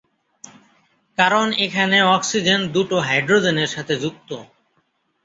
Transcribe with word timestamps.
কারণ 1.17 1.47
এখানে 1.65 1.97
অক্সিজেন 2.15 2.59
দুটো 2.75 2.95
হাইড্রোজেনের 3.07 3.69
সাথে 3.75 3.93
যুক্ত। 4.03 4.29